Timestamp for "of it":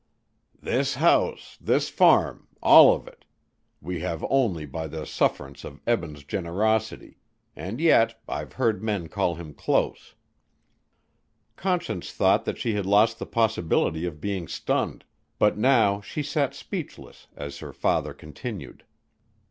2.95-3.23